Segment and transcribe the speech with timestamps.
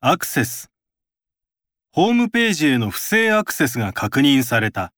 [0.00, 0.70] アクセス。
[1.90, 4.92] ホームページへの不正アクセスが確認された。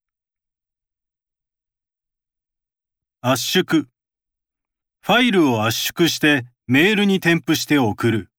[3.22, 3.86] 圧縮。
[5.00, 8.30] ファイルを圧縮してメールに添付して送る。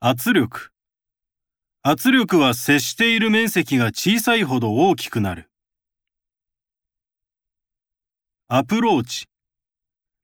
[0.00, 0.70] 圧力。
[1.82, 5.50] 圧力は接している面積が小さいほど大きくなる。
[8.48, 9.26] アプローチ。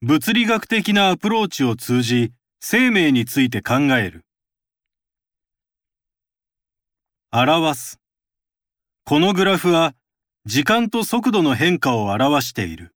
[0.01, 2.33] 物理学的なアプローチを通じ、
[2.67, 4.25] 生命について考える。
[7.31, 8.01] 表す。
[9.05, 9.95] このグラフは、
[10.47, 12.95] 時間と速度の変化を表している。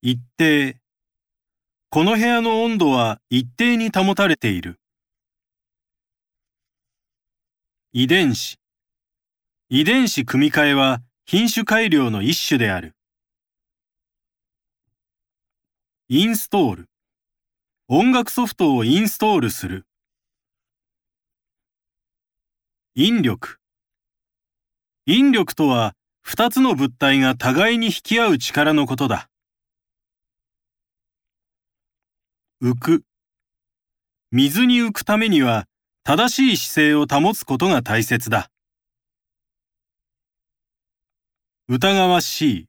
[0.00, 0.78] 一定。
[1.90, 4.80] この部屋の温度は一定に保たれている。
[7.92, 8.58] 遺伝子。
[9.68, 12.93] 遺伝子組み換えは品種改良の一種である。
[16.16, 16.88] インストール。
[17.88, 19.84] 音楽ソフトをインストールする。
[22.94, 23.58] 引力。
[25.06, 29.28] 引力とは、二つの物体が互いに引き合う力のことだ。
[32.62, 33.04] 浮く。
[34.30, 35.66] 水に浮くためには、
[36.04, 38.52] 正しい姿勢を保つことが大切だ。
[41.66, 42.68] 疑わしい。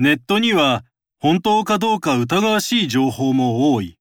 [0.00, 0.84] ネットには
[1.18, 3.98] 本当かどうか疑わしい情報も多い。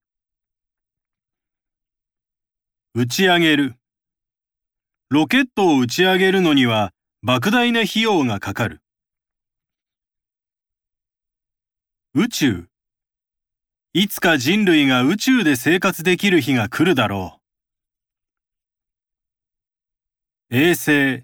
[2.94, 3.75] 打ち上げる。
[5.09, 6.91] ロケットを打ち上げるのには
[7.25, 8.81] 莫大な費用がかかる。
[12.13, 12.67] 宇宙。
[13.93, 17.39] いつか人類が宇宙で生活できる日が来るだろ
[20.52, 20.58] う。
[20.58, 21.23] 衛星。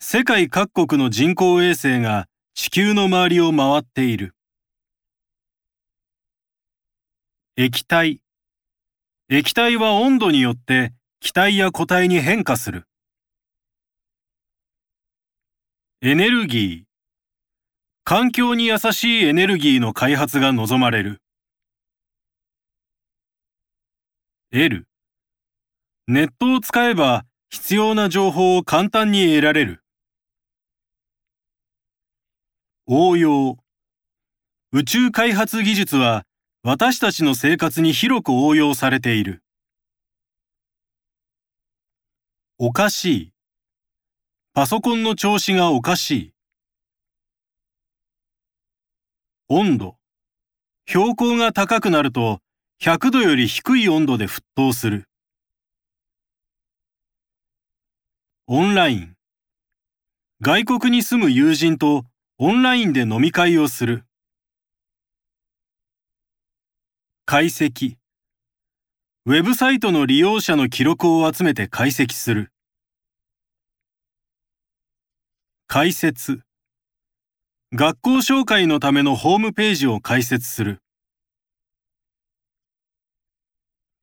[0.00, 4.34] 世界各国の人工衛星が地球の周りを回っている。
[7.60, 8.20] 液体。
[9.28, 12.84] 液体は温度によって気体や固体に変化する。
[16.00, 16.82] エネルギー。
[18.04, 21.20] 環境に優しいエネルギーの開発が望まれる。
[24.52, 24.86] L。
[26.06, 29.82] ネットを使えば必要な情報を簡単に得られる。
[32.86, 33.58] 応用。
[34.70, 36.22] 宇宙開発技術は
[36.64, 39.44] 私たちの生活に広く応用されている。
[42.58, 43.32] おかしい。
[44.54, 46.34] パソコンの調子がおかしい。
[49.48, 49.98] 温度。
[50.88, 52.40] 標高が高くなると
[52.82, 55.08] 100度より低い温度で沸騰する。
[58.48, 59.14] オンライン。
[60.40, 62.04] 外国に住む友人と
[62.38, 64.07] オンラインで飲み会をする。
[67.30, 67.98] 解析。
[69.26, 72.50] ウェブサイトの利用者の記録を集めて解析する。
[75.66, 76.40] 解説。
[77.74, 80.80] 学校紹介のためのホームページを開設する。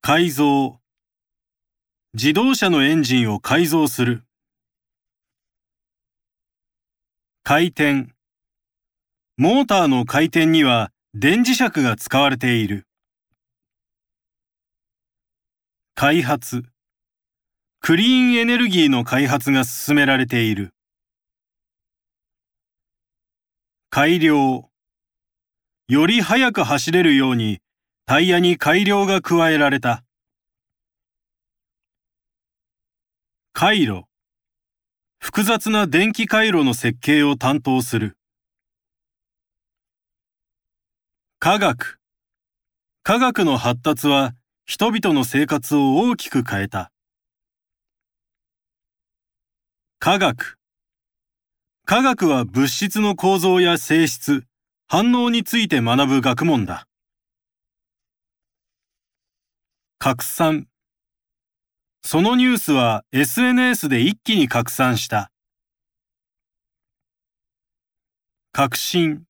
[0.01, 0.79] 改造。
[2.13, 4.23] 自動車のエンジンを改造する。
[7.41, 8.09] 回転。
[9.37, 12.85] モーターの回転には電磁石が使われている。
[15.97, 16.63] 開発。
[17.79, 20.73] クリーンエネルギーの開発が進められている。
[23.89, 24.69] 改良。
[25.87, 27.59] より速く走れるように
[28.05, 30.03] タイヤに改良が加えられた。
[33.53, 34.03] 回路。
[35.19, 38.17] 複雑な電気回路の設計を担当する。
[41.39, 42.01] 科学。
[43.01, 44.33] 科学の発達は
[44.67, 46.91] 人々の生活を大きく変えた。
[49.99, 50.57] 科学。
[51.85, 54.43] 科学は物質の構造や性質、
[54.87, 56.87] 反応について学ぶ学問だ。
[59.99, 60.67] 拡散。
[62.03, 65.29] そのニュースは SNS で一気に拡散した。
[68.51, 69.25] 革新。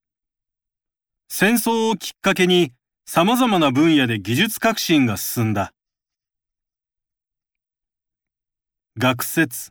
[1.27, 2.71] 戦争をきっかけに
[3.07, 5.73] 様々な分野で技術革新が進んだ。
[8.97, 9.69] 学説。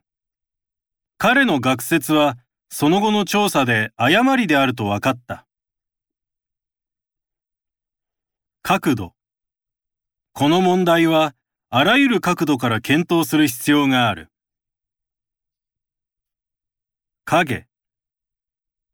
[1.19, 2.37] 彼の学説は
[2.71, 5.47] その後の調査で誤りであると分かった。
[8.63, 9.15] 角度。
[10.33, 11.35] この問題は
[11.71, 14.31] あらゆる角度から検討する必要がある。
[17.25, 17.67] 影。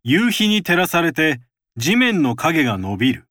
[0.03, 1.41] 夕日に照らされて
[1.77, 3.30] 地面の影が伸びる。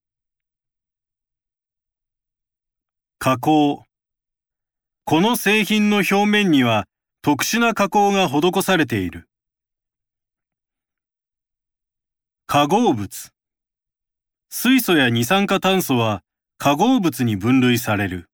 [3.22, 3.84] 加工。
[5.04, 6.86] この製品の表面には
[7.20, 9.28] 特殊な加工が施されている。
[12.46, 13.30] 化合物。
[14.48, 16.22] 水素や二酸化炭素は
[16.56, 18.30] 化合物に分類される。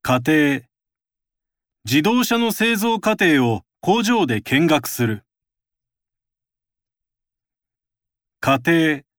[0.00, 0.62] 過程。
[1.84, 5.24] 自動車の製造過程を工場で見学する。
[8.40, 9.09] 過程。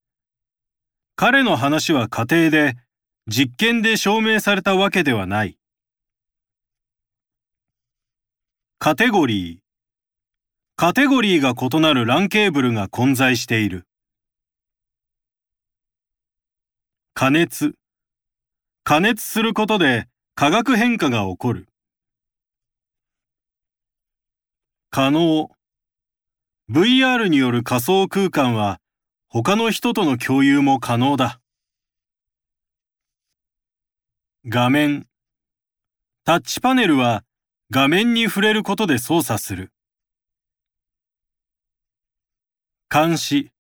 [1.24, 2.78] 彼の話は過程で、
[3.28, 5.60] 実験で証明されたわけではない。
[8.80, 9.60] カテゴリー。
[10.76, 13.86] カテゴリーが異なる LAN ケーブルが混在している。
[17.14, 17.76] 加熱。
[18.84, 21.68] 加熱することで化学変化が起こる。
[24.90, 25.52] 可能。
[26.72, 28.80] VR による仮想空間は
[29.34, 31.40] 他の人との共有も可能だ。
[34.46, 35.08] 画面。
[36.26, 37.24] タッチパネルは
[37.70, 39.72] 画面に触れることで操作する。
[42.94, 43.52] 監視。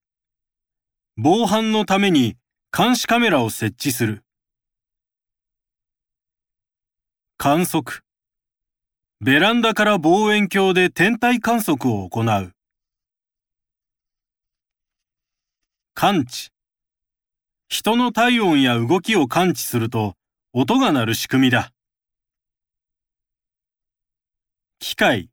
[1.16, 2.36] 防犯のために
[2.78, 4.26] 監視カメラを設置する。
[7.38, 8.04] 観測。
[9.22, 12.52] ベランダから望遠鏡で天体観測を行う。
[15.94, 16.52] 感知。
[17.68, 20.16] 人の体温や動きを感知すると
[20.54, 21.72] 音が鳴る仕組みだ。
[24.80, 25.30] 機械。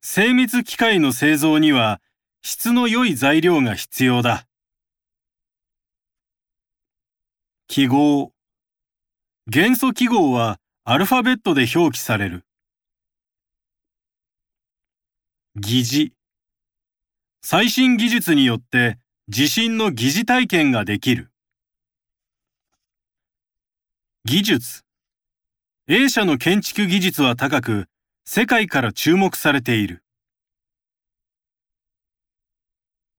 [0.00, 2.00] 精密機械の製造には
[2.42, 4.46] 質の良い材料が必要だ。
[7.68, 8.32] 記号。
[9.48, 12.44] 元素記号はアルファベットで表記される。
[15.56, 16.12] 疑似。
[17.42, 18.98] 最新技術によって
[19.28, 21.32] 地震の疑似体験ができる。
[24.24, 24.84] 技術。
[25.88, 27.88] A 社の建築技術は高く、
[28.24, 30.04] 世界から注目されている。